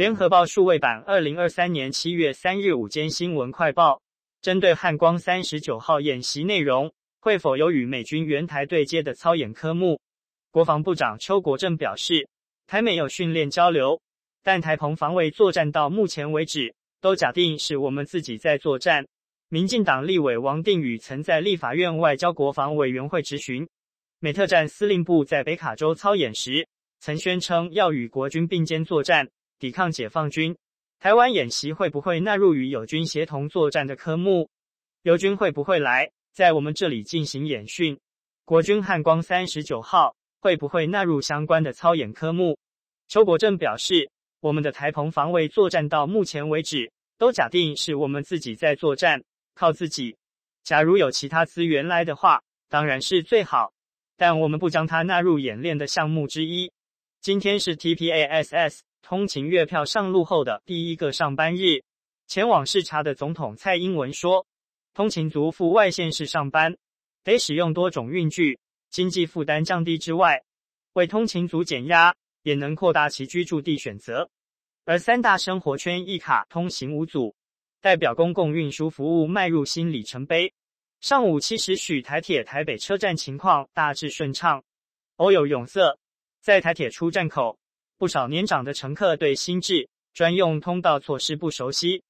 [0.00, 4.00] 联合报数位版二零二三年七月三日午间新闻快报，
[4.40, 6.90] 针对汉光三十九号演习内容，
[7.20, 10.00] 会否有与美军援台对接的操演科目？
[10.50, 12.26] 国防部长邱国正表示，
[12.66, 14.00] 台美有训练交流，
[14.42, 19.06] 但台澎防卫作战到目前为止，都假定是我们自己在作战。
[19.50, 23.68] 民进党立委王定宇曾在立法院外交国防委员会质询，
[24.18, 26.66] 美特战司令部在北卡州操演时，
[27.00, 29.28] 曾宣称要与国军并肩作战，
[29.60, 30.56] 抵抗解放军。
[30.98, 34.48] 台湾演习会不会纳入与友军协同作战的科目？
[35.02, 37.98] 友军会不会来在我们这里进行演训？
[38.46, 42.58] 国军汉光三十九号会不会纳入相关的操演科目？
[43.06, 44.10] 邱国正表示，
[44.40, 49.22] 我们的台澎防卫作战到目前为止，都假定是我们自己在作战，
[49.54, 50.16] 靠自己。
[50.64, 53.72] 假如有其他资源来的话，当然是最好，
[54.16, 56.72] 但我们不将它纳入演练的项目之一。
[57.20, 61.82] 今天是 TPASS 通勤月票上路后的第一个上班日，
[62.26, 64.46] 前往视察的总统蔡英文说，
[64.94, 66.76] 通勤族赴外县市上班
[67.24, 68.58] 得使用多种运具，
[68.90, 70.42] 经济负担降低之外，
[70.92, 74.30] 为通勤族减压，也能扩大其居住地选择。
[74.84, 77.34] 而三大生活圈一卡通行无阻，
[77.80, 80.52] 代表公共运输服务迈入新里程碑。
[81.00, 84.62] 上午七时许，台铁台北车站情况大致顺畅，
[85.16, 85.96] 偶有拥塞。
[86.40, 87.58] 在台铁出站口，
[88.00, 92.02] 不少年长的乘客对新制专用通道措施不熟悉，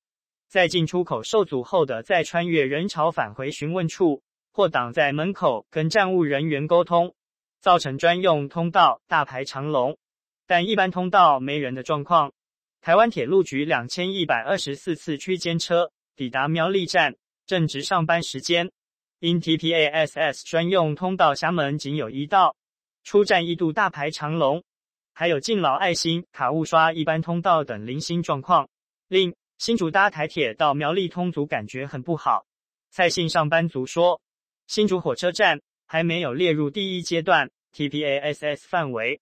[0.46, 7.12] 在进出口受阻后的再穿越人潮返回询问处，或挡在门口跟站务人员沟通，
[7.61, 9.98] 造成专用通道大排长龙，
[10.46, 12.33] 但一般通道没人的状况。
[12.80, 18.70] 台湾铁路局两千一百二十四次区间车抵达苗栗站，正值上班时间，
[19.18, 22.55] 因 TPASS 专用通道闸门仅有一道。
[23.02, 24.62] 出站一度大排长龙，
[25.12, 28.69] 还有敬老爱心卡雾刷一般通道等零星状况，
[29.08, 32.46] 令新竹搭台铁到苗栗通族感觉很不好。
[32.90, 34.20] 蔡姓上班族说，
[34.67, 39.20] 新竹火车站还没有列入第一阶段 TPASS 范围。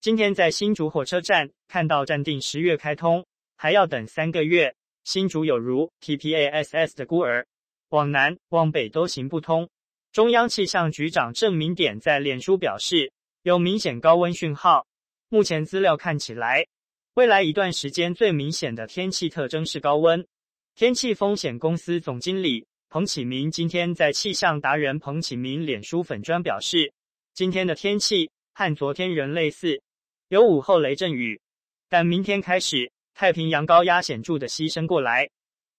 [0.00, 3.26] 今天在新竹火车站看到暂定十月开通，
[3.56, 4.74] 还要等三个月。
[5.04, 7.46] 新竹有如 TPASS 的孤儿，
[7.88, 9.68] 往南往北都行不通。
[10.12, 13.12] 中央气象局长郑明典在脸书表示。
[13.42, 14.86] 有明显高温讯号，
[15.32, 16.66] 目前资料看起来，
[17.14, 20.26] 未来一段时间最明显的天气特征是高温。
[20.74, 26.92] 天气风险公司总经理彭启明今天在气象达人彭启明脸书粉砖表示，
[27.32, 29.80] 今天的天气和昨天仍类似，
[30.26, 31.40] 有午后雷阵雨，
[31.88, 35.30] 但明天开始太平洋高压显著的西伸过来，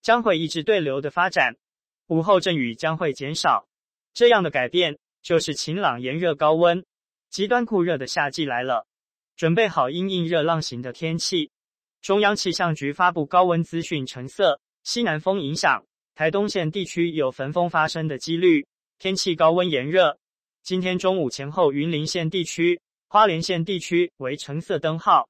[0.01, 1.53] 将会抑制对流的发展，
[2.07, 3.67] 午后阵雨将会减少。
[4.13, 6.81] 这样的改变就是晴朗炎热高温。
[7.29, 8.85] 极端酷热的夏季来了，
[9.41, 11.49] 准备好因应热浪型的天气。
[11.99, 18.63] 中央气象局发布高温资讯，橙色，西南风影响，台东县地区有焚风发生的几率，
[18.99, 20.15] 天气高温炎热。
[20.61, 22.79] 今天中午前后，云林县地区、
[23.09, 25.27] 花莲县地区为橙色灯号，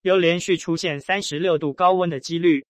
[0.00, 2.64] 有连续出现三十六度高温的几率。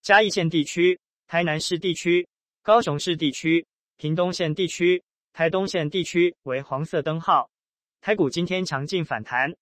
[0.00, 0.96] 嘉义县地区、
[1.26, 2.24] 台南市地区、
[2.62, 5.02] 高雄市地区、屏东县地区、
[5.32, 7.50] 台东县地区为黄色灯号。
[8.00, 9.52] 台股今天强劲反弹，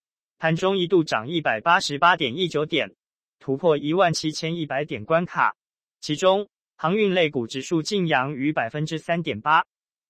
[0.45, 2.95] 盘中一度涨一百八十八点一九点，
[3.39, 5.57] 突破一万七千一百点关卡。
[6.03, 6.47] 其中，
[6.77, 9.65] 航运类股指数劲扬逾百分之三点八，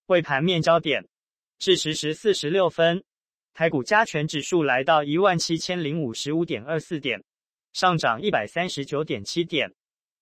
[0.06, 1.06] 为盘面焦点。
[1.60, 3.04] 至十时四十六分，
[3.52, 7.22] 台股加权指数来到一万七千零五十五点二四点，
[7.72, 9.72] 上涨一百三十九点七点，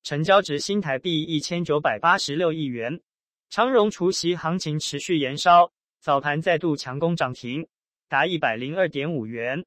[0.02, 3.00] 成交值新台币一千九百八十六亿元。
[3.48, 5.72] 长荣除息行情持续延烧，
[6.02, 7.66] 早盘再度强攻涨停。
[8.10, 9.64] 达一百零二点五元，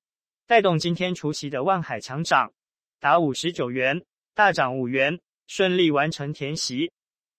[0.47, 2.53] 带动今天除息的万海强涨，
[3.00, 6.91] 达五十九元，大涨五元，顺利完成填息。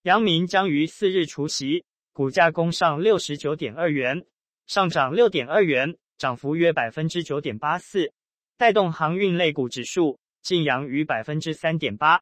[0.03, 4.27] 阳明将于四日除息，股价攻上六十九点二元，
[4.67, 8.13] 上涨六点二元，涨幅约百分之九点八四，
[8.57, 12.21] 带动航运类股指数劲扬逾百分之三点八。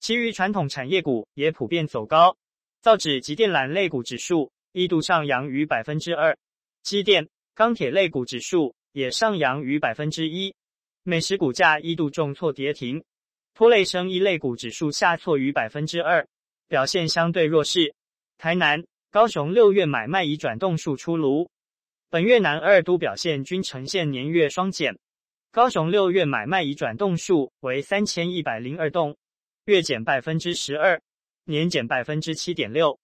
[0.00, 2.34] 其余传统产业股也普遍走高，
[2.80, 6.34] 造纸及电缆类股指数一度上扬逾百分之二，
[6.82, 7.28] 机电。
[7.54, 10.54] 钢铁类股指数也上扬逾百分之一，
[11.02, 13.02] 美食股价一度重挫跌停，
[13.54, 16.26] 拖累生意类股指数下挫逾百分之二，
[16.68, 17.94] 表现相对弱势。
[18.38, 21.48] 台南、高雄六月买卖移转动数出炉，
[22.10, 24.98] 本月南二都表现均呈现年月双减，
[25.50, 29.16] 高雄六月买卖移转动数为三千一百零二栋，
[29.64, 31.00] 月减百分之十二，
[31.44, 32.98] 年减百分之七点六，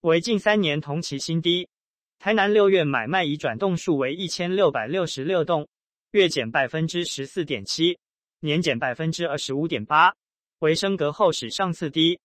[0.00, 1.68] 为近三年同期新低。
[2.24, 5.68] 台南六月买卖已转动数为一千六百六十六栋，
[6.12, 7.98] 月减百分之十四点七，
[8.40, 10.10] 年减百分之二十五点八，
[10.60, 12.18] 为升格后史上次低，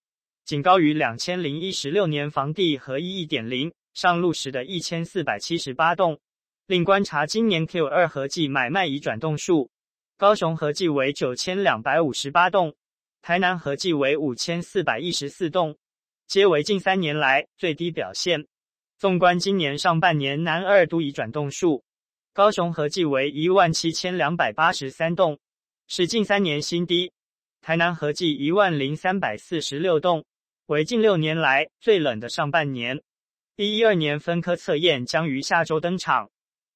[0.45, 6.17] 仅高于两千零一十六年房地合一一点零上路时的一千四百七十八栋。
[6.65, 9.69] 另观察今年 Q 二合计买卖已转动数，
[10.17, 12.73] 高雄合计为九千两百五十八栋，
[13.21, 15.75] 台南合计为五千四百一十四栋，
[16.25, 18.47] 皆为近三年来最低表现。
[18.99, 21.81] 纵观今年上半年南二都已转动数，
[22.33, 25.39] 高雄合计为一万七千两百八十三栋。
[25.87, 27.09] 是近三年新低，
[27.61, 30.25] 台南合计一万零三百四十六栋，
[30.65, 33.01] 为近六年来最冷的上半年。
[33.55, 36.29] 一一二年分科测验将于下周登场。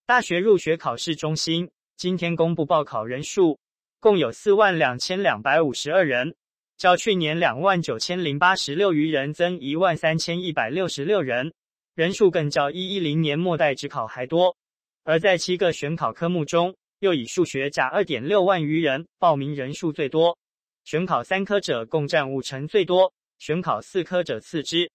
[0.05, 3.59] 大学入学考试中心今天公布报考人数，
[3.99, 6.33] 共有四万两千两百五十二人，
[6.77, 11.53] 较去年两万九千零八十六余人增一万三千一百六十六人，
[11.95, 14.55] 人数更较一一零年末代指考还多。
[15.03, 20.37] 而在七个选考科目中，又以数学甲二点六万余人报名人数最多，
[20.85, 24.89] 选考三科者共占五成最多，选考四科者次之，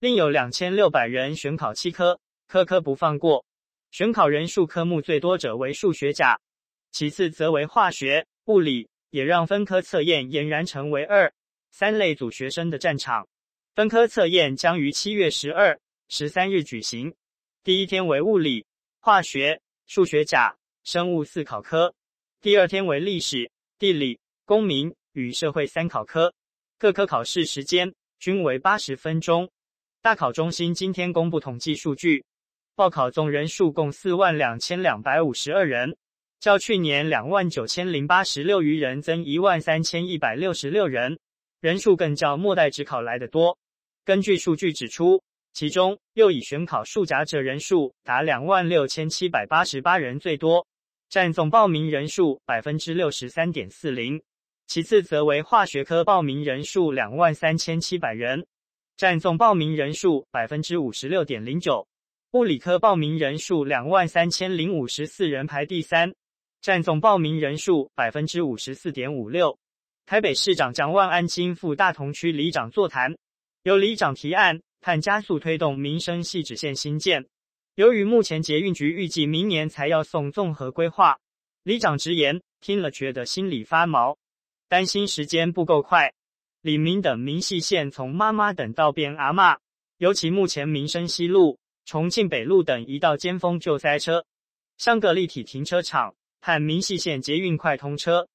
[0.00, 2.18] 另有两千六百人选考七科，
[2.48, 3.44] 科科不放过。
[3.90, 6.40] 选考人数科目最多者为数学甲，
[6.90, 11.32] 其次则为化学、物理，也让分科测验俨然成为二、
[11.70, 13.28] 三类组学生的战场。
[13.74, 15.78] 分科测验将于七月十二、
[16.12, 17.14] 十三日举行，
[17.62, 18.66] 第一天为物理、
[18.98, 20.56] 化学、数学甲。
[20.82, 21.94] 生物四考科，
[22.40, 23.48] 第二天为历史、
[23.78, 26.34] 地理、公民与社会三考科，
[26.78, 29.48] 各科考试时间均为八十分钟。
[30.02, 32.24] 大考中心今天公布统计数据，
[32.74, 35.96] 报考总人数共四万两千两百五十二人，
[36.40, 41.16] 较去年两万九千零八十六余人增一万三千一百六十六人，
[41.60, 43.56] 人数更较末代指考来的多。
[44.04, 50.66] 根据数据指出，其中又以选考数甲者人数达两万六千七百八十八人最多。
[51.08, 54.22] 占总报名人数百分之六十三点四零，
[54.68, 58.46] 其次则为化学科报名人数两万三千七百人，
[58.96, 61.84] 占总报名人数百分之五十六点零九；
[62.30, 66.14] 物理科报名人数两万三千零五十四人排第三，
[66.62, 69.58] 占总报名人数百分之五十四点五六。
[70.06, 73.12] 台北市长蒋万安亲赴大同区里长座谈，
[73.64, 77.26] 由里长提案，盼加速推动民生汐止线兴建。
[77.74, 81.18] 由于目前捷运局预计明年才要送综合规划，
[81.62, 84.16] 里长直言听了觉得心里发毛，
[84.68, 86.12] 担心时间不够快，
[86.62, 89.58] 李明等民汐线从妈妈等到变阿嬷，
[89.98, 94.24] 尤其目前民生西路、重庆北路等一到尖峰就塞车，
[94.76, 98.26] 像个立体停车场，盼民汐线捷运快通车。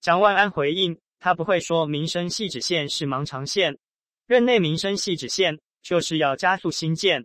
[0.00, 3.78] 蒋万安回应，他不会说民生汐止线是盲肠线，
[4.26, 7.24] 任内民生汐止线就是要加速兴建。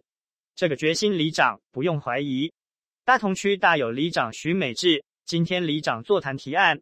[0.54, 2.52] 这个决心，里长不用怀疑。
[3.06, 6.80] 大同区大有里长徐美智今天里长座谈提案，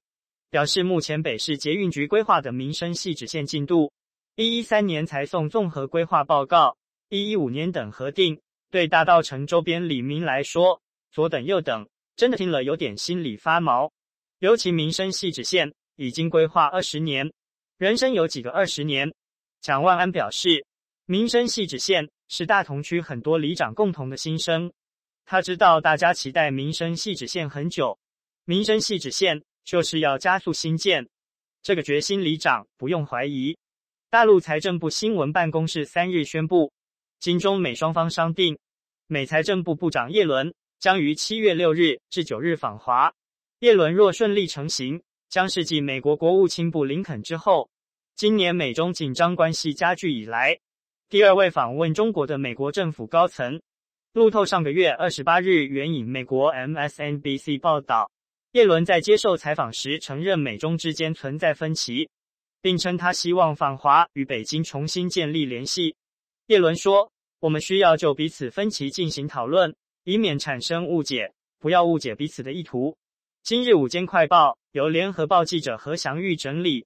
[0.49, 3.91] 表示目前北市捷运局规划的民生系指线进度，
[4.35, 6.75] 一一三年才送综合规划报告，
[7.09, 8.37] 一一五年等核定，
[8.71, 10.81] 对大道城周边里民来说，
[11.11, 13.91] 左等右等，真的听了有点心里发毛。
[14.39, 17.31] 尤其民生系指线已经规划二十年，
[17.77, 19.13] 人生有几个二十年？
[19.61, 20.65] 蒋万安表示，
[21.07, 22.07] 民生系指线。
[22.29, 24.69] 是大同区很多里长共同的心声。
[25.25, 27.97] 他知道大家期待民生系指线很久，
[28.43, 31.07] 民生系指线就是要加速兴建，
[31.61, 33.57] 这个决心里长不用怀疑。
[34.09, 36.69] 大陆财政部新闻办公室三日宣布，
[37.19, 38.57] 经中美双方商定，
[39.07, 43.13] 美财政部部长叶伦将于七月六日至九日访华。
[43.59, 47.69] 叶伦若顺利成行，将是继美国国务卿布林肯之后，
[48.17, 50.59] 今年美中紧张关系加剧以来。
[51.09, 53.61] 第二位访问中国的美国政府高层，
[54.11, 58.11] 路透上个月二十八日援引美国 MSNBC 报道，
[58.51, 62.09] 叶伦在接受采访时承认美中之间存在分歧，
[62.61, 65.95] 并称他希望访华与北京重新建立联系。
[66.47, 67.09] 叶伦说
[67.39, 69.73] ：“我们需要就彼此分歧进行讨论，
[70.03, 72.97] 以免产生误解，不要误解彼此的意图。”
[73.43, 76.85] 今日午间快报由联合报记者何祥玉整理。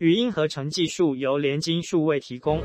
[0.00, 2.58] 语音合成技术由联金数位提供。